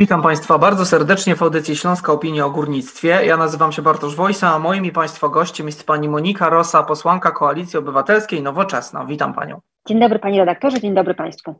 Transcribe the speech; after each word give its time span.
Witam 0.00 0.22
Państwa 0.22 0.58
bardzo 0.58 0.86
serdecznie 0.86 1.36
w 1.36 1.42
audycji 1.42 1.76
Śląska 1.76 2.12
Opinia 2.12 2.46
o 2.46 2.50
Górnictwie. 2.50 3.08
Ja 3.08 3.36
nazywam 3.36 3.72
się 3.72 3.82
Bartosz 3.82 4.16
Wojsa, 4.16 4.54
a 4.54 4.58
moim 4.58 4.84
i 4.84 4.92
Państwa 4.92 5.28
gościem 5.28 5.66
jest 5.66 5.86
Pani 5.86 6.08
Monika 6.08 6.48
Rosa, 6.48 6.82
posłanka 6.82 7.30
Koalicji 7.30 7.78
Obywatelskiej 7.78 8.42
Nowoczesna. 8.42 9.04
Witam 9.04 9.34
Panią. 9.34 9.60
Dzień 9.88 10.00
dobry 10.00 10.18
Panie 10.18 10.38
redaktorze, 10.38 10.80
dzień 10.80 10.94
dobry 10.94 11.14
Państwu. 11.14 11.54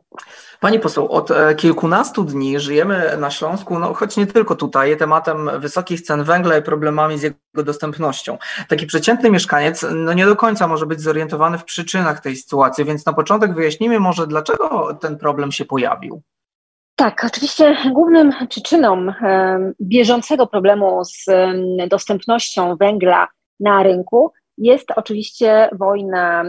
Pani 0.59 0.79
poseł, 0.79 1.11
od 1.11 1.31
e, 1.31 1.55
kilkunastu 1.55 2.23
dni 2.23 2.59
żyjemy 2.59 3.17
na 3.19 3.31
Śląsku, 3.31 3.79
no 3.79 3.93
choć 3.93 4.17
nie 4.17 4.27
tylko 4.27 4.55
tutaj, 4.55 4.97
tematem 4.97 5.49
wysokich 5.59 6.01
cen 6.01 6.23
węgla 6.23 6.57
i 6.57 6.61
problemami 6.61 7.17
z 7.17 7.23
jego 7.23 7.37
dostępnością. 7.55 8.37
Taki 8.67 8.85
przeciętny 8.85 9.31
mieszkaniec 9.31 9.85
no 9.95 10.13
nie 10.13 10.25
do 10.25 10.35
końca 10.35 10.67
może 10.67 10.85
być 10.85 11.01
zorientowany 11.01 11.57
w 11.57 11.63
przyczynach 11.63 12.19
tej 12.19 12.35
sytuacji, 12.35 12.85
więc 12.85 13.05
na 13.05 13.13
początek 13.13 13.53
wyjaśnijmy 13.53 13.99
może, 13.99 14.27
dlaczego 14.27 14.93
ten 14.93 15.17
problem 15.17 15.51
się 15.51 15.65
pojawił. 15.65 16.21
Tak, 16.95 17.23
oczywiście 17.27 17.77
głównym 17.91 18.31
przyczyną 18.49 19.05
bieżącego 19.81 20.47
problemu 20.47 21.05
z 21.05 21.25
dostępnością 21.89 22.75
węgla 22.75 23.27
na 23.59 23.83
rynku 23.83 24.31
jest 24.57 24.91
oczywiście 24.95 25.69
wojna 25.71 26.43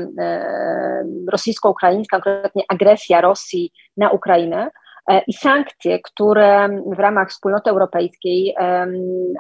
rosyjsko-ukraińska, 1.30 2.20
konkretnie 2.20 2.62
agresja 2.68 3.20
Rosji 3.20 3.72
na 3.96 4.10
Ukrainę 4.10 4.70
e, 5.08 5.22
i 5.26 5.32
sankcje, 5.32 5.98
które 6.00 6.68
w 6.96 6.98
ramach 6.98 7.30
wspólnoty 7.30 7.70
europejskiej, 7.70 8.54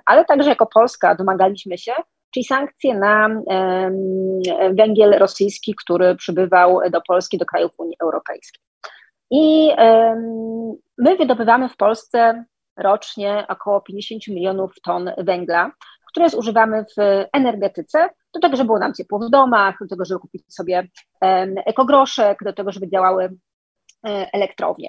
ale 0.06 0.24
także 0.24 0.50
jako 0.50 0.66
Polska 0.66 1.14
domagaliśmy 1.14 1.78
się, 1.78 1.92
czyli 2.34 2.44
sankcje 2.44 2.98
na 2.98 3.28
węgiel 4.70 5.18
rosyjski, 5.18 5.74
który 5.84 6.16
przybywał 6.16 6.80
do 6.90 7.00
Polski, 7.00 7.38
do 7.38 7.46
krajów 7.46 7.72
Unii 7.78 7.96
Europejskiej. 8.02 8.60
I 9.34 9.72
my 10.98 11.16
wydobywamy 11.16 11.68
w 11.68 11.76
Polsce 11.76 12.44
rocznie 12.76 13.46
około 13.48 13.80
50 13.80 14.28
milionów 14.28 14.72
ton 14.82 15.10
węgla, 15.18 15.72
które 16.06 16.30
zużywamy 16.30 16.84
w 16.84 17.24
energetyce, 17.32 18.08
do 18.34 18.40
tego, 18.40 18.56
żeby 18.56 18.66
było 18.66 18.78
nam 18.78 18.94
ciepło 18.94 19.18
w 19.18 19.30
domach, 19.30 19.76
do 19.80 19.86
tego, 19.86 20.04
żeby 20.04 20.20
kupić 20.20 20.54
sobie 20.54 20.88
ekogroszek, 21.66 22.38
do 22.44 22.52
tego, 22.52 22.72
żeby 22.72 22.88
działały 22.88 23.24
e, 23.24 24.32
elektrownie. 24.32 24.88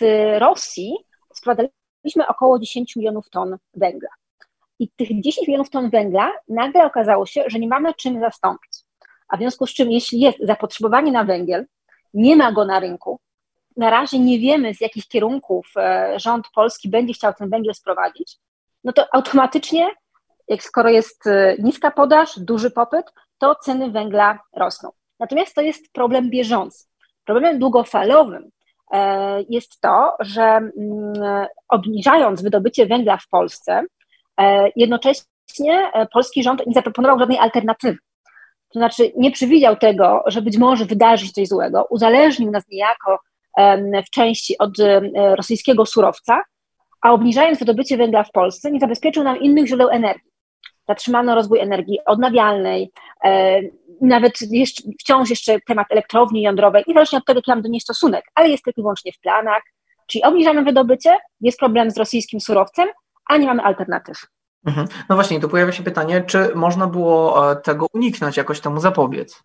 W 0.00 0.04
Rosji 0.38 0.96
sprowadzaliśmy 1.34 2.26
około 2.28 2.58
10 2.58 2.96
milionów 2.96 3.30
ton 3.30 3.56
węgla. 3.74 4.08
I 4.78 4.88
tych 4.88 5.20
10 5.20 5.48
milionów 5.48 5.70
ton 5.70 5.90
węgla 5.90 6.32
nagle 6.48 6.84
okazało 6.84 7.26
się, 7.26 7.44
że 7.46 7.58
nie 7.58 7.68
mamy 7.68 7.94
czym 7.94 8.20
zastąpić. 8.20 8.72
A 9.28 9.36
w 9.36 9.40
związku 9.40 9.66
z 9.66 9.74
czym, 9.74 9.90
jeśli 9.90 10.20
jest 10.20 10.38
zapotrzebowanie 10.42 11.12
na 11.12 11.24
węgiel, 11.24 11.66
nie 12.14 12.36
ma 12.36 12.52
go 12.52 12.64
na 12.64 12.80
rynku. 12.80 13.20
Na 13.76 13.90
razie 13.90 14.18
nie 14.18 14.38
wiemy, 14.38 14.74
z 14.74 14.80
jakich 14.80 15.08
kierunków 15.08 15.66
e, 15.76 16.14
rząd 16.16 16.46
polski 16.54 16.88
będzie 16.88 17.14
chciał 17.14 17.34
ten 17.34 17.50
węgiel 17.50 17.74
sprowadzić, 17.74 18.36
no 18.84 18.92
to 18.92 19.06
automatycznie, 19.14 19.90
jak 20.48 20.62
skoro 20.62 20.88
jest 20.88 21.26
e, 21.26 21.56
niska 21.58 21.90
podaż, 21.90 22.38
duży 22.38 22.70
popyt, 22.70 23.06
to 23.38 23.54
ceny 23.54 23.90
węgla 23.90 24.38
rosną. 24.56 24.90
Natomiast 25.20 25.54
to 25.54 25.60
jest 25.60 25.92
problem 25.92 26.30
bieżący. 26.30 26.84
Problemem 27.24 27.58
długofalowym 27.58 28.50
e, 28.90 29.42
jest 29.48 29.80
to, 29.80 30.16
że 30.20 30.42
mm, 30.42 30.72
obniżając 31.68 32.42
wydobycie 32.42 32.86
węgla 32.86 33.16
w 33.16 33.28
Polsce, 33.28 33.82
jednocześnie 34.76 35.92
polski 36.12 36.42
rząd 36.42 36.66
nie 36.66 36.74
zaproponował 36.74 37.18
żadnej 37.18 37.38
alternatywy. 37.38 37.98
To 38.72 38.78
znaczy 38.78 39.12
nie 39.16 39.30
przewidział 39.30 39.76
tego, 39.76 40.22
że 40.26 40.42
być 40.42 40.58
może 40.58 40.84
wydarzy 40.84 41.26
się 41.26 41.32
coś 41.32 41.48
złego, 41.48 41.86
uzależnił 41.90 42.50
nas 42.50 42.64
niejako 42.68 43.18
w 44.06 44.10
części 44.10 44.58
od 44.58 44.70
rosyjskiego 45.34 45.86
surowca, 45.86 46.42
a 47.02 47.12
obniżając 47.12 47.58
wydobycie 47.58 47.96
węgla 47.96 48.24
w 48.24 48.32
Polsce 48.32 48.70
nie 48.70 48.80
zabezpieczył 48.80 49.24
nam 49.24 49.40
innych 49.40 49.66
źródeł 49.66 49.88
energii. 49.88 50.30
Zatrzymano 50.88 51.34
rozwój 51.34 51.60
energii 51.60 51.98
odnawialnej, 52.06 52.90
nawet 54.00 54.32
jeszcze, 54.50 54.82
wciąż 55.00 55.30
jeszcze 55.30 55.60
temat 55.66 55.86
elektrowni 55.90 56.42
jądrowej, 56.42 56.84
niezależnie 56.86 57.18
od 57.18 57.24
tego, 57.24 57.38
jaki 57.38 57.50
mam 57.50 57.62
do 57.62 57.68
niej 57.68 57.80
stosunek, 57.80 58.24
ale 58.34 58.48
jest 58.48 58.64
tylko 58.64 58.80
i 58.80 58.82
wyłącznie 58.82 59.12
w 59.12 59.20
planach. 59.20 59.62
Czyli 60.06 60.24
obniżamy 60.24 60.62
wydobycie, 60.62 61.16
jest 61.40 61.58
problem 61.58 61.90
z 61.90 61.98
rosyjskim 61.98 62.40
surowcem, 62.40 62.88
a 63.28 63.36
nie 63.36 63.46
mamy 63.46 63.62
alternatyw. 63.62 64.16
Mhm. 64.66 64.88
No 65.08 65.14
właśnie, 65.14 65.40
tu 65.40 65.48
pojawia 65.48 65.72
się 65.72 65.82
pytanie, 65.82 66.24
czy 66.26 66.54
można 66.54 66.86
było 66.86 67.50
e, 67.52 67.56
tego 67.56 67.86
uniknąć, 67.92 68.36
jakoś 68.36 68.60
temu 68.60 68.80
zapobiec? 68.80 69.42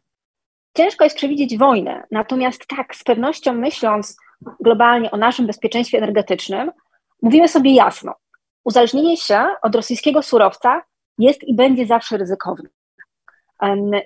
Ciężko 0.77 1.03
jest 1.03 1.15
przewidzieć 1.15 1.57
wojnę, 1.57 2.03
natomiast 2.11 2.67
tak, 2.67 2.95
z 2.95 3.03
pewnością 3.03 3.53
myśląc 3.53 4.17
globalnie 4.59 5.11
o 5.11 5.17
naszym 5.17 5.47
bezpieczeństwie 5.47 5.97
energetycznym, 5.97 6.71
mówimy 7.21 7.47
sobie 7.47 7.73
jasno, 7.73 8.15
uzależnienie 8.63 9.17
się 9.17 9.45
od 9.61 9.75
rosyjskiego 9.75 10.21
surowca 10.21 10.81
jest 11.17 11.43
i 11.43 11.55
będzie 11.55 11.85
zawsze 11.85 12.17
ryzykowne. 12.17 12.69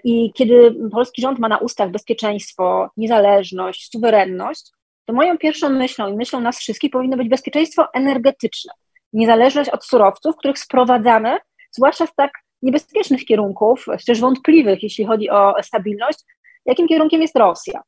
I 0.03 0.33
kiedy 0.33 0.75
polski 0.91 1.21
rząd 1.21 1.39
ma 1.39 1.49
na 1.49 1.57
ustach 1.57 1.91
bezpieczeństwo, 1.91 2.89
niezależność, 2.97 3.91
suwerenność, 3.91 4.71
to 5.05 5.13
moją 5.13 5.37
pierwszą 5.37 5.69
myślą 5.69 6.07
i 6.07 6.15
myślą 6.15 6.39
nas 6.39 6.59
wszystkich 6.59 6.91
powinno 6.91 7.17
być 7.17 7.29
bezpieczeństwo 7.29 7.93
energetyczne 7.93 8.73
niezależność 9.13 9.69
od 9.69 9.85
surowców, 9.85 10.35
których 10.35 10.59
sprowadzamy, 10.59 11.37
zwłaszcza 11.71 12.07
z 12.07 12.15
tak 12.15 12.31
niebezpiecznych 12.61 13.25
kierunków, 13.25 13.85
też 14.07 14.21
wątpliwych, 14.21 14.83
jeśli 14.83 15.05
chodzi 15.05 15.29
o 15.29 15.53
stabilność, 15.63 16.19
jakim 16.65 16.87
kierunkiem 16.87 17.21
jest 17.21 17.37
Rosja. 17.37 17.81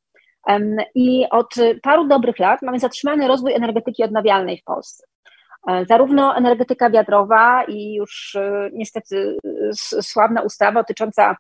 I 0.96 1.25
od 1.31 1.56
paru 1.84 2.07
dobrych 2.07 2.40
lat 2.40 2.62
mamy 2.62 2.80
zatrzymany 2.80 3.28
rozwój 3.28 3.53
energetyki 3.53 4.03
odnawialnej 4.03 4.57
w 4.57 4.63
Polsce. 4.63 5.03
E, 5.68 5.85
zarówno 5.85 6.35
energetyka 6.35 6.90
wiatrowa 6.90 7.63
i 7.63 7.94
już 7.94 8.36
e, 8.36 8.69
niestety 8.74 9.38
sławna 10.01 10.41
ustawa 10.41 10.81
dotycząca 10.81 11.36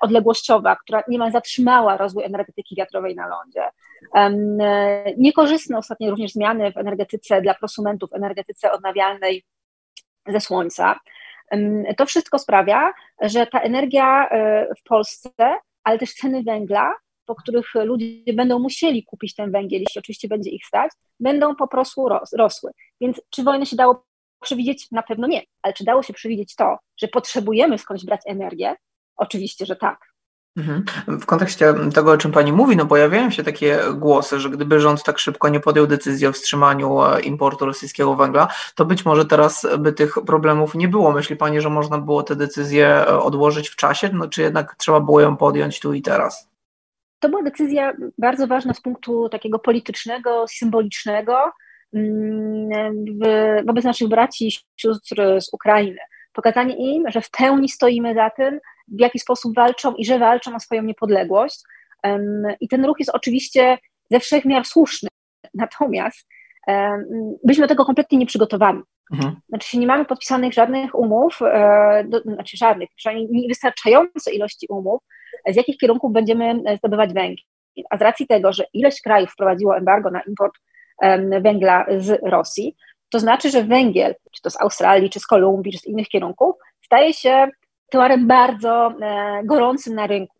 odległościowa, 0.00 0.76
która 0.76 1.02
niemal 1.08 1.32
zatrzymała 1.32 1.96
rozwój 1.96 2.24
energetyki 2.24 2.76
wiatrowej 2.76 3.14
na 3.14 3.28
lądzie. 3.28 3.68
E, 4.14 4.30
niekorzystne 5.16 5.78
ostatnio 5.78 6.10
również 6.10 6.32
zmiany 6.32 6.72
w 6.72 6.76
energetyce 6.76 7.42
dla 7.42 7.54
prosumentów, 7.54 8.12
energetyce 8.12 8.72
odnawialnej 8.72 9.44
ze 10.26 10.40
słońca. 10.40 11.00
To 11.96 12.06
wszystko 12.06 12.38
sprawia, 12.38 12.92
że 13.20 13.46
ta 13.46 13.60
energia 13.60 14.28
e, 14.28 14.66
w 14.74 14.82
Polsce, 14.82 15.30
ale 15.84 15.98
też 15.98 16.14
ceny 16.14 16.42
węgla, 16.42 16.94
po 17.26 17.34
których 17.34 17.74
ludzie 17.74 18.32
będą 18.34 18.58
musieli 18.58 19.04
kupić 19.04 19.34
ten 19.34 19.52
węgiel, 19.52 19.80
jeśli 19.80 19.98
oczywiście 19.98 20.28
będzie 20.28 20.50
ich 20.50 20.66
stać, 20.66 20.90
będą 21.20 21.56
po 21.56 21.68
prostu 21.68 22.08
rosły. 22.38 22.70
Więc 23.00 23.20
czy 23.30 23.42
wojnę 23.42 23.66
się 23.66 23.76
dało 23.76 24.04
przewidzieć? 24.40 24.90
Na 24.90 25.02
pewno 25.02 25.26
nie. 25.26 25.42
Ale 25.62 25.74
czy 25.74 25.84
dało 25.84 26.02
się 26.02 26.12
przewidzieć 26.12 26.54
to, 26.54 26.78
że 27.00 27.08
potrzebujemy 27.08 27.78
skądś 27.78 28.04
brać 28.04 28.20
energię? 28.26 28.76
Oczywiście, 29.16 29.66
że 29.66 29.76
tak. 29.76 30.14
Mhm. 30.56 30.84
W 31.06 31.26
kontekście 31.26 31.74
tego, 31.94 32.12
o 32.12 32.16
czym 32.16 32.32
Pani 32.32 32.52
mówi, 32.52 32.76
no 32.76 32.86
pojawiają 32.86 33.30
się 33.30 33.44
takie 33.44 33.78
głosy, 33.94 34.40
że 34.40 34.50
gdyby 34.50 34.80
rząd 34.80 35.02
tak 35.02 35.18
szybko 35.18 35.48
nie 35.48 35.60
podjął 35.60 35.86
decyzji 35.86 36.26
o 36.26 36.32
wstrzymaniu 36.32 37.02
e, 37.02 37.20
importu 37.20 37.66
rosyjskiego 37.66 38.16
węgla, 38.16 38.48
to 38.74 38.84
być 38.84 39.04
może 39.04 39.24
teraz 39.24 39.66
by 39.78 39.92
tych 39.92 40.14
problemów 40.26 40.74
nie 40.74 40.88
było. 40.88 41.12
Myśli 41.12 41.36
Pani, 41.36 41.60
że 41.60 41.70
można 41.70 41.98
było 41.98 42.22
te 42.22 42.36
decyzje 42.36 42.86
e, 42.86 43.18
odłożyć 43.20 43.68
w 43.68 43.76
czasie, 43.76 44.10
no, 44.12 44.28
czy 44.28 44.42
jednak 44.42 44.74
trzeba 44.78 45.00
było 45.00 45.20
ją 45.20 45.36
podjąć 45.36 45.80
tu 45.80 45.92
i 45.92 46.02
teraz? 46.02 46.48
To 47.20 47.28
była 47.28 47.42
decyzja 47.42 47.92
bardzo 48.18 48.46
ważna 48.46 48.74
z 48.74 48.80
punktu 48.80 49.28
takiego 49.28 49.58
politycznego, 49.58 50.44
symbolicznego 50.48 51.52
mm, 51.94 52.94
wobec 53.66 53.84
naszych 53.84 54.08
braci 54.08 54.48
i 54.48 54.52
sióstr 54.76 55.22
z 55.40 55.52
Ukrainy. 55.52 55.98
Pokazanie 56.32 56.94
im, 56.94 57.10
że 57.10 57.20
w 57.20 57.30
pełni 57.30 57.68
stoimy 57.68 58.14
za 58.14 58.30
tym, 58.30 58.60
w 58.88 59.00
jaki 59.00 59.18
sposób 59.18 59.54
walczą 59.54 59.94
i 59.94 60.04
że 60.04 60.18
walczą 60.18 60.54
o 60.54 60.60
swoją 60.60 60.82
niepodległość. 60.82 61.60
I 62.60 62.68
ten 62.68 62.84
ruch 62.84 62.98
jest 62.98 63.10
oczywiście 63.14 63.78
ze 64.10 64.20
wszech 64.20 64.44
miar 64.44 64.64
słuszny. 64.64 65.08
Natomiast 65.54 66.28
byliśmy 67.44 67.64
do 67.64 67.68
tego 67.68 67.84
kompletnie 67.84 68.18
nieprzygotowani. 68.18 68.82
Mhm. 69.12 69.36
Znaczy 69.48 69.78
nie 69.78 69.86
mamy 69.86 70.04
podpisanych 70.04 70.52
żadnych 70.52 70.94
umów, 70.94 71.38
e, 71.42 72.04
do, 72.08 72.20
znaczy 72.20 72.56
żadnych, 72.56 72.88
przynajmniej 72.96 73.28
niewystarczające 73.30 74.32
ilości 74.32 74.66
umów, 74.70 75.02
z 75.48 75.56
jakich 75.56 75.78
kierunków 75.78 76.12
będziemy 76.12 76.62
e, 76.66 76.76
zdobywać 76.76 77.12
węgiel. 77.12 77.44
A 77.90 77.98
z 77.98 78.00
racji 78.00 78.26
tego, 78.26 78.52
że 78.52 78.64
ileś 78.72 79.00
krajów 79.00 79.30
wprowadziło 79.30 79.76
embargo 79.76 80.10
na 80.10 80.20
import 80.28 80.54
węgla 81.40 81.86
z 81.98 82.20
Rosji, 82.22 82.76
to 83.08 83.20
znaczy, 83.20 83.50
że 83.50 83.64
węgiel, 83.64 84.14
czy 84.32 84.42
to 84.42 84.50
z 84.50 84.60
Australii, 84.60 85.10
czy 85.10 85.20
z 85.20 85.26
Kolumbii, 85.26 85.72
czy 85.72 85.78
z 85.78 85.86
innych 85.86 86.08
kierunków, 86.08 86.54
staje 86.84 87.12
się 87.12 87.48
towarem 87.90 88.26
bardzo 88.26 88.94
e, 89.02 89.40
gorącym 89.44 89.94
na 89.94 90.06
rynku. 90.06 90.36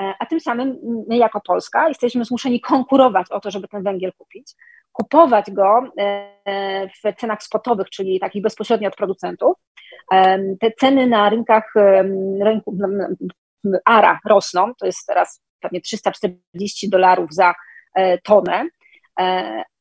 E, 0.00 0.14
a 0.18 0.26
tym 0.26 0.40
samym 0.40 0.78
my 1.08 1.16
jako 1.16 1.40
Polska 1.40 1.88
jesteśmy 1.88 2.24
zmuszeni 2.24 2.60
konkurować 2.60 3.30
o 3.30 3.40
to, 3.40 3.50
żeby 3.50 3.68
ten 3.68 3.82
węgiel 3.82 4.12
kupić, 4.18 4.52
kupować 4.92 5.50
go 5.50 5.82
e, 5.98 6.88
w 6.88 7.16
cenach 7.20 7.42
spotowych, 7.42 7.90
czyli 7.90 8.20
takich 8.20 8.42
bezpośrednio 8.42 8.88
od 8.88 8.96
producentów. 8.96 9.56
Te 10.60 10.70
ceny 10.80 11.06
na 11.06 11.28
rynkach 11.28 11.74
rynku 12.40 12.78
ARA 13.84 14.20
rosną, 14.24 14.72
to 14.78 14.86
jest 14.86 15.06
teraz 15.06 15.42
pewnie 15.60 15.80
340 15.80 16.90
dolarów 16.90 17.34
za 17.34 17.54
tonę, 18.24 18.68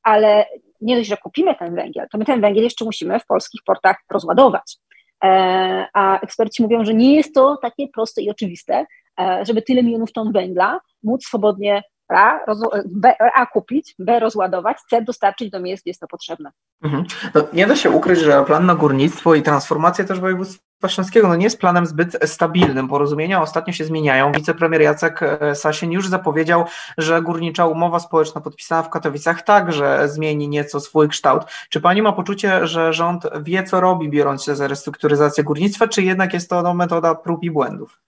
ale 0.04 0.46
nie 0.82 0.98
dość, 0.98 1.10
że 1.10 1.18
kupimy 1.18 1.56
ten 1.56 1.76
węgiel, 1.76 2.08
to 2.12 2.18
my 2.18 2.26
ten 2.26 2.42
węgiel 2.42 2.64
jeszcze 2.64 2.86
musimy 2.86 3.20
w 3.20 3.26
polskich 3.26 3.62
portach 3.66 3.98
rozładować. 4.12 4.78
E, 5.26 5.88
a 5.94 6.20
eksperci 6.20 6.64
mówią, 6.64 6.86
że 6.86 6.94
nie 6.94 7.16
jest 7.16 7.34
to 7.34 7.58
takie 7.62 7.88
proste 7.88 8.22
i 8.22 8.30
oczywiste, 8.30 8.86
e, 9.20 9.46
żeby 9.48 9.62
tyle 9.62 9.84
milionów 9.84 10.12
ton 10.12 10.32
węgla 10.32 10.80
móc 11.04 11.26
swobodnie 11.26 11.84
a, 12.10 12.40
B, 12.86 13.14
A 13.36 13.46
kupić, 13.46 13.96
B 14.00 14.20
rozładować, 14.20 14.78
C 14.90 15.02
dostarczyć 15.02 15.50
do 15.50 15.60
miejsc, 15.60 15.84
gdzie 15.84 15.90
jest 15.90 16.00
to 16.00 16.08
potrzebne. 16.08 16.52
Mhm. 16.84 17.06
No, 17.36 17.48
nie 17.54 17.68
da 17.68 17.76
się 17.76 17.90
ukryć, 17.90 18.20
że 18.20 18.44
plan 18.46 18.66
na 18.66 18.76
górnictwo 18.76 19.36
i 19.36 19.42
transformację 19.42 20.06
też 20.06 20.20
województwa 20.20 20.64
śląskiego 20.90 21.28
no 21.28 21.36
nie 21.36 21.44
jest 21.44 21.60
planem 21.60 21.86
zbyt 21.86 22.18
stabilnym. 22.26 22.88
Porozumienia 22.88 23.42
ostatnio 23.42 23.74
się 23.74 23.86
zmieniają. 23.86 24.32
Wicepremier 24.32 24.82
Jacek 24.82 25.24
e, 25.24 25.56
Sasin 25.56 25.92
już 25.92 26.08
zapowiedział, 26.08 26.66
że 26.98 27.22
górnicza 27.22 27.68
umowa 27.68 28.00
społeczna 28.00 28.42
podpisana 28.42 28.84
w 28.84 28.90
Katowicach 28.90 29.42
także 29.42 30.10
zmieni 30.10 30.48
nieco 30.48 30.80
swój 30.80 31.10
kształt. 31.10 31.44
Czy 31.70 31.82
pani 31.82 32.02
ma 32.02 32.12
poczucie, 32.12 32.68
że 32.68 32.94
rząd 32.94 33.24
wie, 33.42 33.64
co 33.64 33.82
robi, 33.82 34.10
biorąc 34.10 34.44
się 34.44 34.56
za 34.56 34.68
restrukturyzację 34.68 35.44
górnictwa, 35.44 35.88
czy 35.88 36.04
jednak 36.04 36.34
jest 36.34 36.50
to 36.50 36.62
no, 36.62 36.74
metoda 36.74 37.16
prób 37.16 37.44
i 37.44 37.52
błędów? 37.52 38.02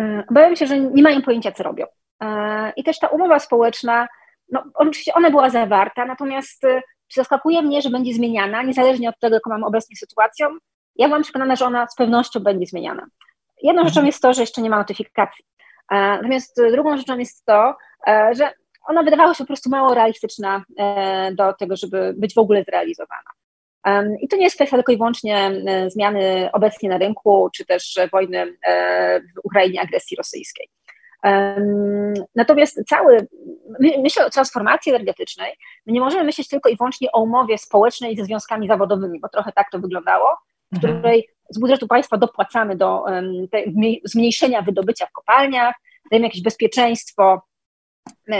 E, 0.00 0.24
obawiam 0.30 0.56
się, 0.56 0.66
że 0.66 0.80
nie 0.80 1.02
mają 1.02 1.22
pojęcia, 1.22 1.52
co 1.52 1.62
robią. 1.62 1.86
E, 2.22 2.72
I 2.76 2.84
też 2.84 2.98
ta 2.98 3.08
umowa 3.08 3.38
społeczna, 3.38 4.08
no 4.52 4.64
oczywiście 4.74 5.14
ona 5.14 5.30
była 5.30 5.50
zawarta, 5.50 6.04
natomiast 6.04 6.62
zaskakuje 7.14 7.62
mnie, 7.62 7.82
że 7.82 7.90
będzie 7.90 8.14
zmieniana, 8.14 8.62
niezależnie 8.62 9.08
od 9.08 9.18
tego, 9.20 9.34
jaką 9.34 9.50
mam 9.50 9.64
obecnie 9.64 9.96
sytuację. 9.96 10.48
Ja 10.98 11.06
byłam 11.06 11.22
przekonana, 11.22 11.56
że 11.56 11.64
ona 11.64 11.86
z 11.86 11.94
pewnością 11.94 12.40
będzie 12.40 12.66
zmieniana. 12.66 13.06
Jedną 13.62 13.84
rzeczą 13.84 14.04
jest 14.04 14.22
to, 14.22 14.32
że 14.32 14.40
jeszcze 14.40 14.62
nie 14.62 14.70
ma 14.70 14.78
notyfikacji. 14.78 15.44
E, 15.90 15.96
natomiast 15.96 16.60
drugą 16.72 16.96
rzeczą 16.96 17.18
jest 17.18 17.44
to, 17.44 17.76
że 18.06 18.52
ona 18.86 19.02
wydawała 19.02 19.34
się 19.34 19.44
po 19.44 19.46
prostu 19.46 19.70
mało 19.70 19.94
realistyczna 19.94 20.64
do 21.32 21.52
tego, 21.52 21.76
żeby 21.76 22.14
być 22.16 22.34
w 22.34 22.38
ogóle 22.38 22.64
zrealizowana. 22.64 23.30
I 24.20 24.28
to 24.28 24.36
nie 24.36 24.44
jest 24.44 24.56
kwestia 24.56 24.76
tylko 24.76 24.92
i 24.92 24.96
wyłącznie 24.96 25.50
zmiany 25.86 26.50
obecnie 26.52 26.88
na 26.88 26.98
rynku, 26.98 27.50
czy 27.54 27.66
też 27.66 27.98
wojny 28.12 28.56
w 29.36 29.40
Ukrainie, 29.44 29.80
agresji 29.80 30.16
rosyjskiej. 30.16 30.68
Natomiast 32.34 32.84
cały, 32.88 33.26
myślę 34.02 34.26
o 34.26 34.30
transformacji 34.30 34.92
energetycznej, 34.92 35.52
my 35.86 35.92
nie 35.92 36.00
możemy 36.00 36.24
myśleć 36.24 36.48
tylko 36.48 36.68
i 36.68 36.76
wyłącznie 36.76 37.12
o 37.12 37.22
umowie 37.22 37.58
społecznej 37.58 38.16
ze 38.16 38.24
związkami 38.24 38.68
zawodowymi, 38.68 39.20
bo 39.20 39.28
trochę 39.28 39.52
tak 39.52 39.66
to 39.72 39.78
wyglądało, 39.78 40.38
w 40.72 40.76
mhm. 40.76 40.98
której 40.98 41.28
z 41.50 41.58
budżetu 41.58 41.86
państwa 41.86 42.16
dopłacamy 42.16 42.76
do 42.76 43.04
zmniejszenia 44.04 44.62
wydobycia 44.62 45.06
w 45.06 45.12
kopalniach, 45.12 45.74
dajemy 46.10 46.26
jakieś 46.26 46.42
bezpieczeństwo 46.42 47.42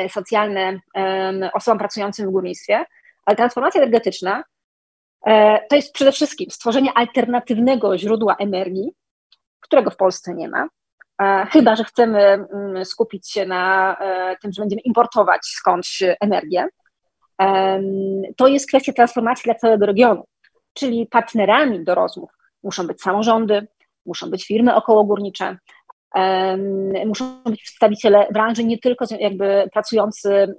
socjalne 0.09 0.81
osobom 1.53 1.79
pracującym 1.79 2.29
w 2.29 2.33
górnictwie, 2.33 2.85
ale 3.25 3.37
transformacja 3.37 3.81
energetyczna 3.83 4.45
e, 5.27 5.61
to 5.71 5.77
jest 5.77 5.93
przede 5.93 6.13
wszystkim 6.13 6.51
stworzenie 6.51 6.93
alternatywnego 6.95 7.99
źródła 7.99 8.37
energii, 8.37 8.93
którego 9.61 9.91
w 9.91 9.97
Polsce 9.97 10.35
nie 10.35 10.49
ma, 10.49 10.69
E, 11.23 11.47
chyba 11.47 11.77
że 11.77 11.85
chcemy 11.85 12.19
mm, 12.21 12.85
skupić 12.85 13.31
się 13.31 13.47
na 13.47 13.97
e, 14.01 14.37
tym, 14.43 14.53
że 14.53 14.63
będziemy 14.63 14.83
importować 14.83 15.41
skądś 15.43 16.03
energię. 16.21 16.69
To 18.37 18.49
jest 18.49 18.69
kwestia 18.69 18.93
transformacji 18.93 19.45
dla 19.45 19.55
całego 19.55 19.87
regionu, 19.87 20.25
czyli 20.79 21.07
partnerami 21.07 21.85
do 21.85 21.95
rozmów 21.95 22.31
muszą 22.63 22.87
być 22.87 23.03
samorządy, 23.03 23.67
muszą 24.07 24.31
być 24.31 24.47
firmy 24.47 24.75
okołogórnicze, 24.75 25.57
muszą 27.07 27.43
być 27.43 27.63
przedstawiciele 27.63 28.27
branży, 28.33 28.65
nie 28.65 28.79
tylko 28.79 29.05
jakby 29.21 29.69
pracujący, 29.73 30.57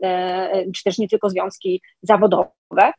czy 0.75 0.83
też 0.83 0.98
nie 0.98 1.07
tylko 1.07 1.30
związki 1.30 1.81
zawodowe. 2.01 2.92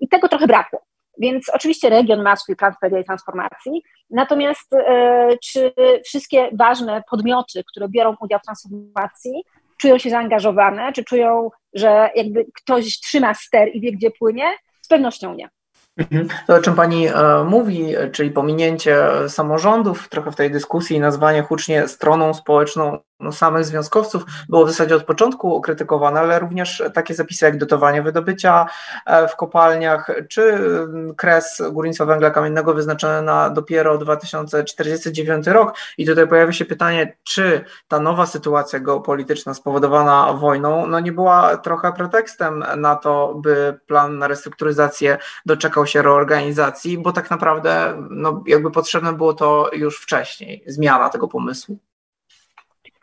I 0.00 0.08
tego 0.08 0.28
trochę 0.28 0.46
brakło. 0.46 0.82
Więc 1.18 1.48
oczywiście 1.48 1.90
region 1.90 2.22
ma 2.22 2.36
swój 2.36 2.56
plan 2.56 2.72
sprawiedliwej 2.74 3.04
transformacji, 3.04 3.82
natomiast 4.10 4.72
e, 4.72 5.28
czy 5.42 5.72
wszystkie 6.04 6.48
ważne 6.52 7.02
podmioty, 7.10 7.64
które 7.64 7.88
biorą 7.88 8.16
udział 8.20 8.38
w 8.38 8.42
transformacji, 8.42 9.42
czują 9.76 9.98
się 9.98 10.10
zaangażowane, 10.10 10.92
czy 10.92 11.04
czują, 11.04 11.50
że 11.74 12.10
jakby 12.14 12.46
ktoś 12.54 13.00
trzyma 13.00 13.34
ster 13.34 13.68
i 13.74 13.80
wie, 13.80 13.92
gdzie 13.92 14.10
płynie? 14.10 14.44
Z 14.82 14.88
pewnością 14.88 15.34
nie. 15.34 15.48
Mhm. 15.96 16.28
To, 16.46 16.54
o 16.54 16.60
czym 16.60 16.74
Pani 16.74 17.06
e, 17.06 17.12
mówi, 17.44 17.94
czyli 18.12 18.30
pominięcie 18.30 18.96
samorządów 19.28 20.08
trochę 20.08 20.32
w 20.32 20.36
tej 20.36 20.50
dyskusji 20.50 20.96
i 20.96 21.00
nazwanie 21.00 21.42
hucznie 21.42 21.88
stroną 21.88 22.34
społeczną 22.34 22.98
no, 23.22 23.32
samych 23.32 23.64
związkowców 23.64 24.24
było 24.48 24.64
w 24.64 24.68
zasadzie 24.68 24.96
od 24.96 25.04
początku 25.04 25.60
krytykowane, 25.60 26.20
ale 26.20 26.38
również 26.38 26.82
takie 26.94 27.14
zapisy 27.14 27.44
jak 27.44 27.58
dotowanie 27.58 28.02
wydobycia 28.02 28.66
e, 29.06 29.28
w 29.28 29.36
kopalniach, 29.36 30.10
czy 30.28 30.42
mm, 30.42 31.14
kres 31.14 31.62
górnictwa 31.72 32.04
węgla 32.04 32.30
kamiennego 32.30 32.74
wyznaczony 32.74 33.22
na 33.22 33.50
dopiero 33.50 33.98
2049 33.98 35.46
rok. 35.46 35.74
I 35.98 36.06
tutaj 36.06 36.28
pojawia 36.28 36.52
się 36.52 36.64
pytanie, 36.64 37.16
czy 37.22 37.64
ta 37.88 38.00
nowa 38.00 38.26
sytuacja 38.26 38.80
geopolityczna 38.80 39.54
spowodowana 39.54 40.32
wojną 40.32 40.86
no, 40.86 41.00
nie 41.00 41.12
była 41.12 41.56
trochę 41.56 41.92
pretekstem 41.92 42.64
na 42.76 42.96
to, 42.96 43.34
by 43.34 43.80
plan 43.86 44.18
na 44.18 44.28
restrukturyzację 44.28 45.18
doczekał 45.46 45.86
się 45.86 46.02
reorganizacji, 46.02 46.98
bo 46.98 47.12
tak 47.12 47.30
naprawdę 47.30 48.02
no, 48.10 48.42
jakby 48.46 48.70
potrzebne 48.70 49.12
było 49.12 49.34
to 49.34 49.70
już 49.72 49.98
wcześniej, 49.98 50.64
zmiana 50.66 51.08
tego 51.08 51.28
pomysłu 51.28 51.78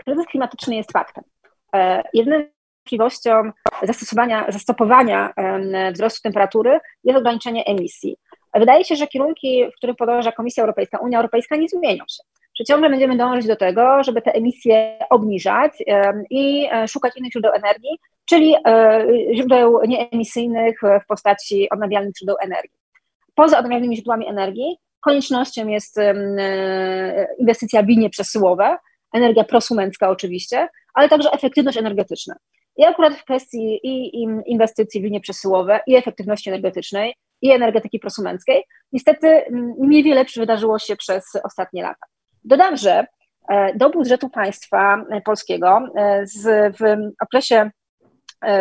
kryzys 0.03 0.25
klimatyczny 0.25 0.75
jest 0.75 0.91
faktem. 0.91 1.23
E, 1.75 2.03
jedyną 2.13 2.45
możliwością 2.85 3.51
zastosowania, 3.83 4.45
zastopowania 4.49 5.33
wzrostu 5.93 6.21
temperatury 6.21 6.79
jest 7.03 7.19
ograniczenie 7.19 7.65
emisji. 7.65 8.17
Wydaje 8.53 8.85
się, 8.85 8.95
że 8.95 9.07
kierunki, 9.07 9.65
w 9.73 9.77
których 9.77 9.95
podąża 9.95 10.31
Komisja 10.31 10.63
Europejska, 10.63 10.97
Unia 10.97 11.17
Europejska 11.17 11.55
nie 11.55 11.69
zmienią 11.69 12.03
się. 12.09 12.23
Że 12.59 12.65
ciągle 12.65 12.89
będziemy 12.89 13.17
dążyć 13.17 13.47
do 13.47 13.55
tego, 13.55 14.03
żeby 14.03 14.21
te 14.21 14.31
emisje 14.33 14.99
obniżać 15.09 15.71
i 16.29 16.67
e, 16.71 16.87
szukać 16.87 17.17
innych 17.17 17.31
źródeł 17.31 17.51
energii, 17.53 17.99
czyli 18.25 18.55
e, 18.67 19.07
źródeł 19.35 19.81
nieemisyjnych 19.87 20.81
w 21.03 21.07
postaci 21.07 21.69
odnawialnych 21.69 22.17
źródeł 22.17 22.35
energii. 22.41 22.79
Poza 23.35 23.59
odnawialnymi 23.59 23.95
źródłami 23.95 24.27
energii 24.27 24.77
koniecznością 24.99 25.67
jest 25.67 25.99
inwestycja 27.37 27.83
w 27.83 27.87
linie 27.87 28.09
przesyłowe, 28.09 28.77
energia 29.13 29.43
prosumencka 29.43 30.09
oczywiście, 30.09 30.67
ale 30.93 31.09
także 31.09 31.31
efektywność 31.31 31.77
energetyczna. 31.77 32.35
I 32.77 32.85
akurat 32.85 33.15
w 33.15 33.23
kwestii 33.23 33.79
i 33.83 34.13
inwestycji 34.45 35.01
w 35.01 35.03
linie 35.03 35.21
przesyłowe, 35.21 35.79
i 35.87 35.95
efektywności 35.95 36.49
energetycznej, 36.49 37.15
i 37.41 37.51
energetyki 37.51 37.99
prosumenckiej, 37.99 38.63
niestety 38.91 39.27
mm, 39.27 39.73
niewiele 39.77 40.25
wydarzyło 40.35 40.79
się 40.79 40.95
przez 40.95 41.25
ostatnie 41.43 41.83
lata. 41.83 42.05
Dodam, 42.43 42.77
że 42.77 43.05
e, 43.49 43.75
do 43.75 43.89
budżetu 43.89 44.29
państwa 44.29 45.05
e, 45.11 45.21
polskiego 45.21 45.79
e, 45.95 46.25
z, 46.25 46.77
w 46.77 47.11
okresie 47.23 47.71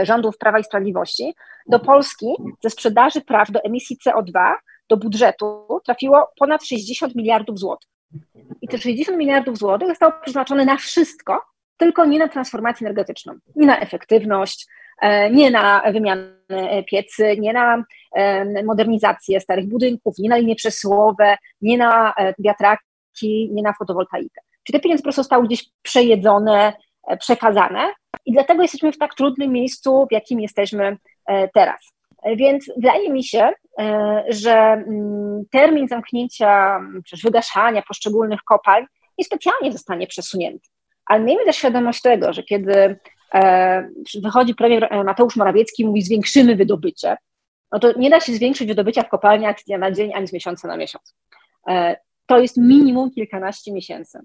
rządów 0.03 0.39
Prawa 0.39 0.59
i 0.59 0.65
Sprawiedliwości 0.65 1.35
do 1.69 1.81
Polski 1.81 2.27
ze 2.63 2.71
sprzedaży 2.71 3.21
praw 3.21 3.51
do 3.51 3.61
emisji 3.65 3.97
CO2 4.07 4.55
do 4.89 4.97
budżetu 4.97 5.67
trafiło 5.85 6.29
ponad 6.39 6.65
60 6.65 7.15
miliardów 7.15 7.59
złotych. 7.59 7.91
I 8.63 8.69
te 8.69 8.79
60 8.79 9.19
miliardów 9.19 9.59
złotych 9.59 9.89
zostało 9.89 10.13
przeznaczone 10.23 10.65
na 10.65 10.77
wszystko, 10.77 11.43
tylko 11.77 12.07
nie 12.07 12.19
na 12.19 12.29
transformację 12.29 12.87
energetyczną, 12.87 13.35
nie 13.57 13.67
na 13.67 13.81
efektywność, 13.81 14.67
e, 15.01 15.31
nie 15.31 15.51
na 15.51 15.83
wymianę 15.93 16.33
piecy, 16.91 17.37
nie 17.39 17.53
na 17.53 17.85
e, 18.15 18.63
modernizację 18.65 19.41
starych 19.41 19.69
budynków, 19.69 20.15
nie 20.19 20.29
na 20.29 20.37
linie 20.37 20.57
przesyłowe, 20.57 21.37
nie 21.61 21.79
na 21.79 22.15
e, 22.15 22.35
wiatraki, 22.39 23.51
nie 23.53 23.63
na 23.63 23.73
fotowoltaikę. 23.73 24.41
Czyli 24.65 24.79
te 24.79 24.83
pieniądze 24.83 25.03
po 25.03 25.05
prostu 25.05 25.23
zostały 25.23 25.47
gdzieś 25.47 25.71
przejedzone, 25.83 26.73
przekazane 27.19 27.89
i 28.27 28.33
dlatego 28.33 28.63
jesteśmy 28.63 28.93
w 28.93 28.99
tak 28.99 29.15
trudnym 29.15 29.53
miejscu, 29.53 30.07
w 30.11 30.13
jakim 30.13 30.41
jesteśmy 30.41 30.97
teraz. 31.55 31.93
Więc 32.25 32.71
wydaje 32.77 33.11
mi 33.11 33.25
się, 33.25 33.53
e, 33.79 34.25
że 34.29 34.55
mm, 34.55 35.45
termin 35.51 35.89
zamknięcia 35.89 36.81
czy 37.07 37.17
wygaszania 37.25 37.83
poszczególnych 37.83 38.41
kopalń 38.45 38.87
niespecjalnie 39.19 39.73
zostanie 39.73 40.07
przesunięty. 40.07 40.69
Ale 41.07 41.25
miejmy 41.25 41.45
też 41.45 41.57
świadomość 41.57 42.03
tego, 42.03 42.33
że 42.33 42.43
kiedy 42.43 42.99
e, 43.35 43.89
wychodzi 44.23 44.55
premier 44.55 45.05
Mateusz 45.05 45.37
Morawiecki 45.37 45.83
i 45.83 45.87
mówi 45.87 46.03
zwiększymy 46.03 46.57
wydobycie, 46.57 47.17
no 47.73 47.79
to 47.79 47.99
nie 47.99 48.11
da 48.11 48.21
się 48.21 48.35
zwiększyć 48.35 48.69
wydobycia 48.69 49.03
w 49.03 49.09
kopalniach 49.09 49.61
z 49.61 49.65
dnia 49.65 49.79
na 49.79 49.91
dzień 49.91 50.15
ani 50.15 50.29
z 50.29 50.33
miesiąca 50.33 50.69
na 50.69 50.77
miesiąc. 50.77 51.17
E, 51.69 51.97
to 52.27 52.39
jest 52.39 52.57
minimum 52.57 53.11
kilkanaście 53.11 53.73
miesięcy 53.73 54.19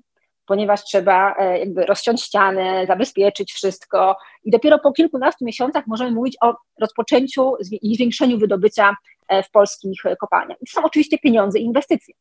ponieważ 0.45 0.83
trzeba 0.83 1.35
e, 1.37 1.59
jakby 1.59 1.85
rozciąć 1.85 2.23
ścianę, 2.23 2.85
zabezpieczyć 2.87 3.53
wszystko 3.53 4.17
i 4.43 4.51
dopiero 4.51 4.79
po 4.79 4.91
kilkunastu 4.91 5.45
miesiącach 5.45 5.87
możemy 5.87 6.11
mówić 6.11 6.37
o 6.41 6.55
rozpoczęciu 6.79 7.53
i 7.81 7.95
zwiększeniu 7.95 8.39
wydobycia 8.39 8.95
e, 9.27 9.43
w 9.43 9.51
polskich 9.51 10.01
kopalniach. 10.19 10.57
I 10.61 10.65
to 10.65 10.71
są 10.71 10.85
oczywiście 10.85 11.17
pieniądze 11.17 11.59
i 11.59 11.63
inwestycje. 11.63 12.15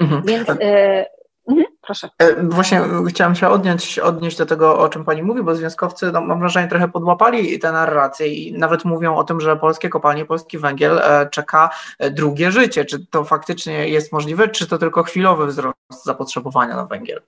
Mhm. 0.00 0.22
Więc 0.26 0.48
e, 0.60 1.06
Mhm, 1.48 1.66
proszę. 1.80 2.08
E, 2.18 2.42
właśnie 2.42 2.80
chciałam 3.08 3.34
się 3.34 3.48
odnieść, 3.48 3.98
odnieść 3.98 4.36
do 4.36 4.46
tego, 4.46 4.78
o 4.78 4.88
czym 4.88 5.04
Pani 5.04 5.22
mówi, 5.22 5.42
bo 5.42 5.54
związkowcy, 5.54 6.12
no, 6.12 6.20
mam 6.20 6.40
wrażenie, 6.40 6.68
trochę 6.68 6.88
podłapali 6.88 7.58
tę 7.58 7.72
narrację 7.72 8.26
i 8.26 8.58
nawet 8.58 8.84
mówią 8.84 9.16
o 9.16 9.24
tym, 9.24 9.40
że 9.40 9.56
polskie 9.56 9.88
kopalnie, 9.88 10.24
polski 10.24 10.58
węgiel 10.58 10.98
e, 10.98 11.28
czeka 11.30 11.70
e, 11.98 12.10
drugie 12.10 12.52
życie. 12.52 12.84
Czy 12.84 13.06
to 13.06 13.24
faktycznie 13.24 13.88
jest 13.88 14.12
możliwe, 14.12 14.48
czy 14.48 14.66
to 14.66 14.78
tylko 14.78 15.02
chwilowy 15.02 15.46
wzrost 15.46 16.04
zapotrzebowania 16.04 16.76
na 16.76 16.86
węgiel? 16.86 17.22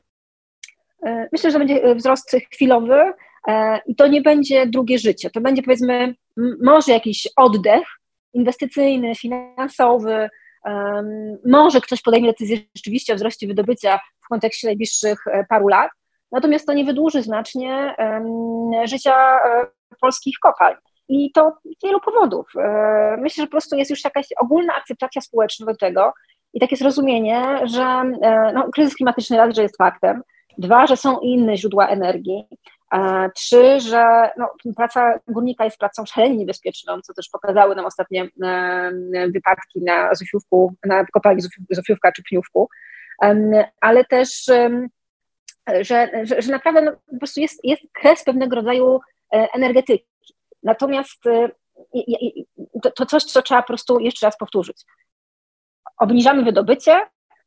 Myślę, 1.32 1.50
że 1.50 1.58
będzie 1.58 1.94
wzrost 1.94 2.36
chwilowy 2.52 3.12
i 3.86 3.96
to 3.96 4.06
nie 4.06 4.22
będzie 4.22 4.66
drugie 4.66 4.98
życie. 4.98 5.30
To 5.30 5.40
będzie 5.40 5.62
powiedzmy 5.62 6.14
może 6.62 6.92
jakiś 6.92 7.28
oddech 7.36 7.84
inwestycyjny, 8.32 9.14
finansowy, 9.14 10.30
może 11.46 11.80
ktoś 11.80 12.02
podejmie 12.02 12.28
decyzję 12.28 12.58
rzeczywiście 12.76 13.12
o 13.12 13.16
wzroście 13.16 13.46
wydobycia 13.46 14.00
w 14.24 14.28
kontekście 14.28 14.68
najbliższych 14.68 15.26
e, 15.26 15.44
paru 15.48 15.68
lat, 15.68 15.90
natomiast 16.32 16.66
to 16.66 16.72
nie 16.72 16.84
wydłuży 16.84 17.22
znacznie 17.22 17.94
życia 18.84 19.14
e, 19.14 19.66
polskich 20.00 20.36
kopalń. 20.42 20.76
I 21.08 21.32
to 21.32 21.52
z 21.64 21.86
wielu 21.86 22.00
powodów. 22.00 22.46
E, 22.56 23.16
myślę, 23.20 23.42
że 23.42 23.46
po 23.46 23.50
prostu 23.50 23.76
jest 23.76 23.90
już 23.90 24.04
jakaś 24.04 24.26
ogólna 24.40 24.74
akceptacja 24.74 25.22
społeczna 25.22 25.66
do 25.66 25.76
tego 25.76 26.12
i 26.54 26.60
takie 26.60 26.76
zrozumienie, 26.76 27.60
że 27.64 28.02
no, 28.54 28.68
kryzys 28.74 28.94
klimatyczny 28.94 29.36
raz, 29.36 29.54
że 29.54 29.62
jest 29.62 29.76
faktem, 29.76 30.22
dwa, 30.58 30.86
że 30.86 30.96
są 30.96 31.18
inne 31.18 31.56
źródła 31.56 31.88
energii, 31.88 32.44
Trzy, 33.34 33.80
że 33.80 34.30
no, 34.36 34.52
praca 34.76 35.18
górnika 35.28 35.64
jest 35.64 35.78
pracą 35.78 36.06
szalenie 36.06 36.36
niebezpieczną, 36.36 37.00
co 37.00 37.14
też 37.14 37.28
pokazały 37.28 37.74
nam 37.74 37.86
ostatnie 37.86 38.28
wypadki 39.32 39.82
na 39.82 40.14
Zofiówku, 40.14 40.74
na 40.84 41.04
kopalni 41.04 41.42
Zofiówka 41.70 42.12
czy 42.12 42.22
Pniówku, 42.22 42.68
ale 43.80 44.04
też, 44.04 44.50
że, 45.80 46.10
że, 46.22 46.42
że 46.42 46.52
naprawdę 46.52 46.82
no, 46.82 46.92
po 47.10 47.18
prostu 47.18 47.40
jest, 47.40 47.64
jest 47.64 47.82
kres 47.92 48.24
pewnego 48.24 48.56
rodzaju 48.56 49.00
e, 49.34 49.48
energetyki. 49.54 50.06
Natomiast 50.62 51.26
e, 51.26 51.48
to, 52.82 52.90
to 52.90 53.06
coś, 53.06 53.24
co 53.24 53.42
trzeba 53.42 53.62
po 53.62 53.68
prostu 53.68 54.00
jeszcze 54.00 54.26
raz 54.26 54.36
powtórzyć. 54.36 54.84
Obniżamy 55.98 56.44
wydobycie, 56.44 57.00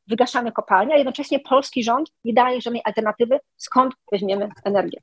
wygaszamy 0.08 0.52
kopalnie, 0.52 0.94
a 0.94 0.98
jednocześnie 0.98 1.40
polski 1.40 1.84
rząd 1.84 2.12
nie 2.24 2.34
daje 2.34 2.62
żadnej 2.62 2.82
alternatywy, 2.86 3.40
skąd 3.58 3.94
weźmiemy 4.12 4.50
energię. 4.66 5.02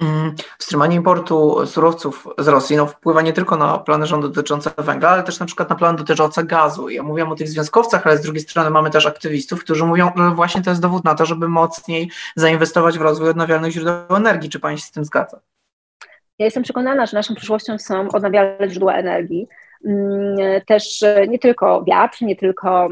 Mm, 0.00 0.34
wstrzymanie 0.58 0.96
importu 0.96 1.66
surowców 1.66 2.28
z 2.38 2.48
Rosji 2.48 2.76
no, 2.76 2.86
wpływa 2.86 3.22
nie 3.22 3.32
tylko 3.32 3.56
na 3.56 3.78
plany 3.78 4.06
rządu 4.06 4.28
dotyczące 4.28 4.70
węgla, 4.78 5.08
ale 5.08 5.22
też 5.22 5.40
na 5.40 5.46
przykład 5.46 5.70
na 5.70 5.76
plany 5.76 5.98
dotyczące 5.98 6.44
gazu. 6.44 6.88
Ja 6.88 7.02
mówię 7.02 7.28
o 7.28 7.34
tych 7.34 7.48
związkowcach, 7.48 8.06
ale 8.06 8.18
z 8.18 8.20
drugiej 8.20 8.42
strony 8.42 8.70
mamy 8.70 8.90
też 8.90 9.06
aktywistów, 9.06 9.64
którzy 9.64 9.84
mówią, 9.84 10.10
że 10.16 10.30
właśnie 10.30 10.62
to 10.62 10.70
jest 10.70 10.82
dowód 10.82 11.04
na 11.04 11.14
to, 11.14 11.26
żeby 11.26 11.48
mocniej 11.48 12.10
zainwestować 12.36 12.98
w 12.98 13.02
rozwój 13.02 13.28
odnawialnych 13.28 13.72
źródeł 13.72 14.16
energii. 14.16 14.50
Czy 14.50 14.60
Pani 14.60 14.78
się 14.78 14.84
z 14.84 14.90
tym 14.90 15.04
zgadza? 15.04 15.40
Ja 16.38 16.44
jestem 16.44 16.62
przekonana, 16.62 17.06
że 17.06 17.16
naszą 17.16 17.34
przyszłością 17.34 17.78
są 17.78 18.08
odnawialne 18.08 18.70
źródła 18.70 18.94
energii. 18.94 19.48
Mm, 19.84 20.36
też 20.66 21.02
e, 21.02 21.26
nie 21.28 21.38
tylko 21.38 21.84
wiatr, 21.84 22.22
nie 22.22 22.36
tylko 22.36 22.88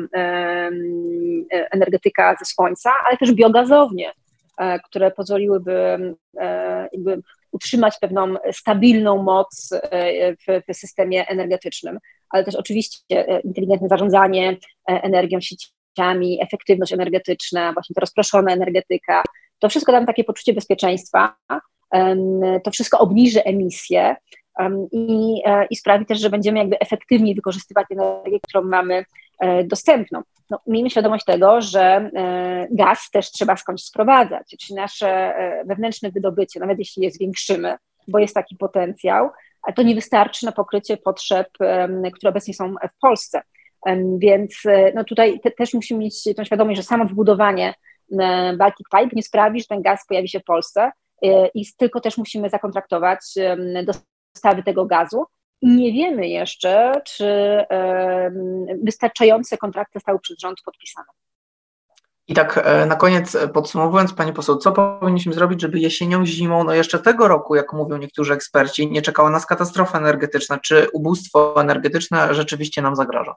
energetyka 1.71 2.37
ze 2.39 2.45
słońca, 2.45 2.93
ale 3.09 3.17
też 3.17 3.33
biogazownie 3.33 4.13
E, 4.13 4.26
które 4.85 5.11
pozwoliłyby 5.11 5.99
e, 6.41 6.89
jakby 6.93 7.23
utrzymać 7.53 7.95
pewną 8.01 8.35
stabilną 8.53 9.23
moc 9.23 9.73
e, 9.73 10.33
w, 10.33 10.63
w 10.69 10.77
systemie 10.77 11.29
energetycznym, 11.29 11.99
ale 12.31 12.45
też 12.45 12.55
oczywiście 12.55 13.41
inteligentne 13.45 13.89
zarządzanie 13.89 14.57
energią, 14.87 15.39
sieciami, 15.41 16.43
efektywność 16.43 16.93
energetyczna, 16.93 17.73
właśnie 17.73 17.95
ta 17.95 18.01
rozproszona 18.01 18.53
energetyka. 18.53 19.23
To 19.59 19.69
wszystko 19.69 19.93
da 19.93 19.99
nam 19.99 20.07
takie 20.07 20.25
poczucie 20.25 20.53
bezpieczeństwa, 20.53 21.37
to 22.65 22.71
wszystko 22.73 22.99
obniży 22.99 23.45
emisje 23.45 24.17
i, 24.93 25.43
i 25.71 25.77
sprawi 25.77 26.07
też, 26.07 26.21
że 26.21 26.31
będziemy 26.31 26.59
jakby 26.59 26.79
efektywniej 26.79 27.35
wykorzystywać 27.35 27.87
energię, 27.91 28.39
którą 28.41 28.63
mamy 28.63 29.05
dostępną. 29.65 30.23
No, 30.51 30.61
miejmy 30.67 30.91
świadomość 30.91 31.25
tego, 31.25 31.61
że 31.61 31.83
e, 31.83 32.67
gaz 32.71 33.11
też 33.11 33.31
trzeba 33.31 33.57
skądś 33.57 33.83
sprowadzać, 33.83 34.57
czyli 34.61 34.77
nasze 34.77 35.09
e, 35.09 35.65
wewnętrzne 35.65 36.11
wydobycie, 36.11 36.61
nawet 36.61 36.79
jeśli 36.79 37.03
je 37.03 37.11
zwiększymy, 37.11 37.77
bo 38.09 38.19
jest 38.19 38.35
taki 38.35 38.57
potencjał, 38.57 39.31
to 39.77 39.83
nie 39.83 39.95
wystarczy 39.95 40.47
na 40.47 40.53
pokrycie 40.53 40.97
potrzeb, 40.97 41.49
które 42.15 42.31
obecnie 42.31 42.55
są 42.55 42.75
w 42.75 43.01
Polsce. 43.01 43.43
Więc 44.19 44.53
e, 44.67 44.93
no 44.95 45.05
tutaj 45.05 45.41
te, 45.41 45.51
też 45.51 45.75
musimy 45.75 46.01
mieć 46.01 46.25
tą 46.37 46.45
świadomość, 46.45 46.77
że 46.77 46.83
samo 46.83 47.05
wbudowanie 47.05 47.75
Baltic 48.59 48.87
Pipe 48.97 49.17
nie 49.17 49.23
sprawi, 49.23 49.61
że 49.61 49.67
ten 49.67 49.83
gaz 49.83 50.07
pojawi 50.09 50.29
się 50.29 50.41
w 50.41 50.45
Polsce 50.45 50.91
i 51.55 51.65
tylko 51.77 52.01
też 52.01 52.19
musimy 52.19 52.51
zakontraktować 52.51 53.21
dostawy 54.35 54.63
tego 54.63 54.87
gazu, 54.87 55.25
nie 55.63 55.93
wiemy 55.93 56.29
jeszcze, 56.29 57.01
czy 57.05 57.27
wystarczające 58.83 59.57
kontrakty 59.57 59.93
zostały 59.99 60.19
przez 60.19 60.39
rząd 60.39 60.59
podpisane. 60.65 61.07
I 62.29 62.35
tak 62.35 62.61
e, 62.65 62.87
na 62.87 62.97
koniec 62.97 63.35
e, 63.35 63.49
podsumowując, 63.49 64.13
Pani 64.13 64.33
poseł, 64.33 64.57
co 64.57 64.73
powinniśmy 64.73 65.33
zrobić, 65.33 65.61
żeby 65.61 65.79
jesienią, 65.79 66.27
zimą, 66.27 66.65
no 66.65 66.75
jeszcze 66.75 66.99
tego 66.99 67.29
roku, 67.29 67.55
jak 67.55 67.73
mówią 67.73 67.97
niektórzy 67.97 68.35
eksperci, 68.35 68.91
nie 68.91 69.03
czekała 69.03 69.31
nas 69.31 69.47
katastrofa 69.47 69.99
energetyczna? 69.99 70.59
Czy 70.59 70.87
ubóstwo 70.93 71.61
energetyczne 71.61 72.35
rzeczywiście 72.35 72.83
nam 72.83 72.97
zagraża? 72.97 73.35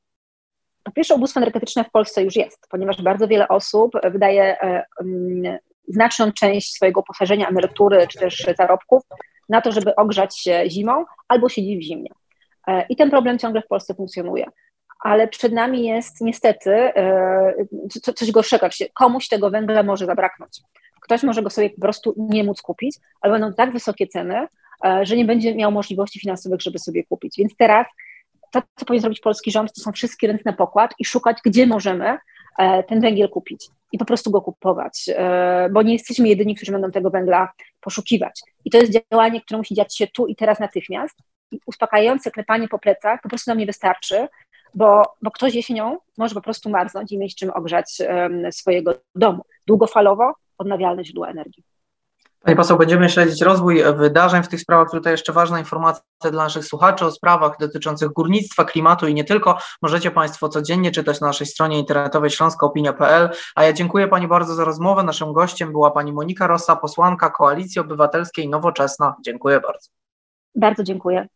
Po 0.84 0.92
pierwsze, 0.92 1.16
ubóstwo 1.16 1.40
energetyczne 1.40 1.84
w 1.84 1.92
Polsce 1.92 2.24
już 2.24 2.36
jest, 2.36 2.68
ponieważ 2.70 3.02
bardzo 3.02 3.28
wiele 3.28 3.48
osób 3.48 3.92
wydaje 4.12 4.58
znaczną 5.88 6.32
część 6.32 6.74
swojego 6.74 7.00
uposażenia, 7.00 7.48
emerytury 7.48 8.08
czy 8.08 8.20
też 8.20 8.48
zarobków 8.58 9.04
na 9.50 9.62
to, 9.62 9.72
żeby 9.72 9.96
ogrzać 9.96 10.40
się 10.40 10.64
zimą 10.68 11.06
albo 11.28 11.50
siedzieć 11.50 11.80
w 11.80 11.82
zimnie. 11.82 12.10
E, 12.68 12.86
I 12.90 12.96
ten 12.96 13.10
problem 13.10 13.40
ciągle 13.40 13.62
w 13.62 13.68
Polsce 13.68 13.94
funkcjonuje. 13.94 14.46
Ale 15.04 15.28
przed 15.28 15.54
nami 15.54 15.86
jest 15.86 16.22
niestety 16.22 16.72
e, 16.72 17.54
coś 18.16 18.32
gorszego, 18.32 18.68
komuś 18.94 19.28
tego 19.28 19.50
węgla 19.50 19.84
może 19.84 20.06
zabraknąć. 20.06 20.62
Ktoś 21.02 21.24
może 21.24 21.42
go 21.42 21.50
sobie 21.50 21.70
po 21.70 21.82
prostu 21.82 22.14
nie 22.18 22.44
móc 22.44 22.62
kupić, 22.62 22.96
ale 23.22 23.40
będą 23.40 23.54
tak 23.54 23.72
wysokie 23.72 24.08
ceny, 24.08 24.48
e, 24.86 25.06
że 25.06 25.16
nie 25.16 25.26
będzie 25.26 25.56
miał 25.56 25.72
możliwości 25.72 26.20
finansowych, 26.20 26.62
żeby 26.62 26.80
sobie 26.80 27.04
kupić. 27.04 27.36
Więc 27.38 27.56
teraz 27.58 27.88
to, 28.52 28.62
co 28.76 28.86
powinien 28.86 29.02
zrobić 29.02 29.20
polski 29.20 29.52
rząd, 29.52 29.74
to 29.74 29.82
są 29.82 29.92
wszystkie 29.92 30.28
ręce 30.28 30.44
na 30.46 30.54
pokład 30.54 30.94
i 31.00 31.06
szukać, 31.06 31.38
gdzie 31.46 31.68
możemy 31.68 32.18
ten 32.88 33.02
węgiel 33.02 33.30
kupić 33.30 33.70
i 33.92 33.98
po 33.98 34.06
prostu 34.06 34.32
go 34.32 34.42
kupować, 34.42 35.06
bo 35.72 35.82
nie 35.82 35.94
jesteśmy 35.94 36.28
jedyni, 36.28 36.56
którzy 36.56 36.72
będą 36.72 36.92
tego 36.92 37.10
węgla 37.10 37.52
poszukiwać. 37.82 38.42
I 38.66 38.70
to 38.70 38.78
jest 38.78 38.92
działanie, 39.12 39.42
które 39.42 39.58
musi 39.58 39.76
dziać 39.76 39.98
się 39.98 40.08
tu 40.08 40.28
i 40.28 40.36
teraz 40.36 40.60
natychmiast. 40.60 41.18
I 41.52 41.60
uspokajające 41.66 42.32
klepanie 42.32 42.68
po 42.68 42.80
plecach 42.80 43.22
po 43.22 43.30
prostu 43.30 43.52
nam 43.52 43.58
nie 43.58 43.66
wystarczy, 43.66 44.28
bo, 44.74 45.04
bo 45.22 45.32
ktoś 45.32 45.54
jesienią 45.56 45.98
może 46.18 46.36
po 46.36 46.42
prostu 46.42 46.70
marznąć 46.70 47.12
i 47.12 47.18
mieć 47.18 47.36
czym 47.36 47.52
ogrzać 47.54 47.98
swojego 48.52 48.94
domu. 49.16 49.44
Długofalowo 49.68 50.34
odnawialne 50.58 51.06
źródła 51.06 51.30
energii. 51.30 51.64
Pani 52.44 52.58
poseł, 52.58 52.78
będziemy 52.78 53.10
śledzić 53.10 53.42
rozwój 53.42 53.84
wydarzeń 53.96 54.44
w 54.44 54.48
tych 54.48 54.62
sprawach. 54.62 54.92
Tutaj 54.92 55.14
jeszcze 55.14 55.34
ważna 55.34 55.60
informacja 55.60 56.04
dla 56.22 56.44
naszych 56.44 56.66
słuchaczy 56.66 57.06
o 57.06 57.12
sprawach 57.12 57.58
dotyczących 57.60 58.10
górnictwa, 58.10 58.66
klimatu 58.66 59.08
i 59.08 59.14
nie 59.14 59.24
tylko. 59.24 59.58
Możecie 59.82 60.12
Państwo 60.12 60.50
codziennie 60.50 60.92
czytać 60.92 61.22
na 61.22 61.28
naszej 61.28 61.48
stronie 61.48 61.80
internetowej 61.80 62.30
śląskoopinia.pl. 62.30 63.30
A 63.56 63.64
ja 63.64 63.74
dziękuję 63.74 64.08
Pani 64.08 64.28
bardzo 64.28 64.56
za 64.56 64.66
rozmowę. 64.66 65.04
Naszym 65.04 65.34
gościem 65.34 65.72
była 65.72 65.92
Pani 65.92 66.14
Monika 66.14 66.48
Rosa, 66.48 66.76
posłanka 66.76 67.30
Koalicji 67.30 67.82
Obywatelskiej 67.82 68.50
Nowoczesna. 68.50 69.16
Dziękuję 69.26 69.60
bardzo. 69.60 69.90
Bardzo 70.56 70.84
dziękuję. 70.84 71.28